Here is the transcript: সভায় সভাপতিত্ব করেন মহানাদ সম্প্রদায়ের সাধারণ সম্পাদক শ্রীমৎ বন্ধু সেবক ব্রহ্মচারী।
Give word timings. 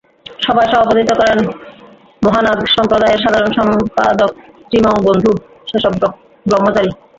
সভায় 0.41 0.69
সভাপতিত্ব 0.71 1.11
করেন 1.19 1.39
মহানাদ 2.21 2.59
সম্প্রদায়ের 2.75 3.23
সাধারণ 3.23 3.51
সম্পাদক 3.59 4.31
শ্রীমৎ 4.63 4.97
বন্ধু 5.07 5.31
সেবক 5.71 6.11
ব্রহ্মচারী। 6.45 6.89